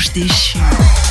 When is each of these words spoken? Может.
Может. 0.00 1.09